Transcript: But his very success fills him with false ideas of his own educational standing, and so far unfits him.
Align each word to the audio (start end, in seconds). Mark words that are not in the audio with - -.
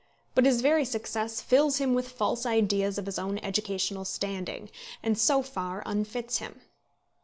But 0.33 0.45
his 0.47 0.61
very 0.61 0.83
success 0.83 1.41
fills 1.41 1.77
him 1.77 1.93
with 1.93 2.09
false 2.09 2.43
ideas 2.43 2.97
of 2.97 3.05
his 3.05 3.19
own 3.19 3.37
educational 3.43 4.03
standing, 4.03 4.71
and 5.03 5.15
so 5.15 5.43
far 5.43 5.83
unfits 5.85 6.39
him. 6.39 6.61